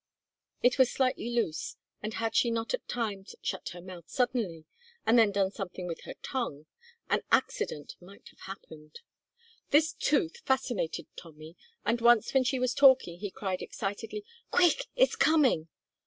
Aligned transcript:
It 0.63 0.79
was 0.79 0.91
slightly 0.91 1.29
loose, 1.29 1.75
and 2.01 2.15
had 2.15 2.35
she 2.35 2.49
not 2.49 2.73
at 2.73 2.87
times 2.87 3.35
shut 3.43 3.69
her 3.69 3.81
mouth 3.81 4.09
suddenly, 4.09 4.65
and 5.05 5.19
then 5.19 5.31
done 5.31 5.51
something 5.51 5.85
with 5.85 6.01
her 6.05 6.15
tongue, 6.23 6.65
an 7.07 7.21
accident 7.31 7.97
might 8.01 8.27
have 8.29 8.39
happened. 8.47 9.01
This 9.69 9.93
tooth 9.93 10.37
fascinated 10.39 11.05
Tommy, 11.15 11.55
and 11.85 12.01
once 12.01 12.33
when 12.33 12.43
she 12.43 12.57
was 12.57 12.73
talking 12.73 13.19
he 13.19 13.29
cried, 13.29 13.61
excitedly, 13.61 14.25
"Quick, 14.49 14.87
it's 14.95 15.15
coming!" 15.15 15.67